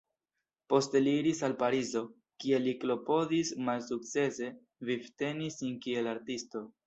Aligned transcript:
Poste 0.73 1.01
li 1.01 1.11
iris 1.17 1.41
al 1.47 1.53
Parizo, 1.59 2.01
kie 2.43 2.61
li 2.63 2.73
klopodis 2.85 3.53
malsukcese 3.67 4.49
vivteni 4.91 5.53
sin 5.59 5.77
kiel 5.85 6.11
artisto. 6.15 6.65